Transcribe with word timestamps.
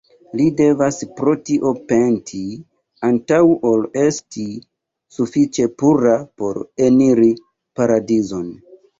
Li 0.37 0.45
devas 0.59 0.95
pro 1.17 1.31
tio 1.49 1.71
penti, 1.89 2.39
antaŭ 3.09 3.37
ol 3.71 3.83
esti 4.03 4.45
sufiĉe 5.17 5.67
pura 5.83 6.15
por 6.43 6.59
eniri 6.87 7.29
Paradizon. 7.81 8.49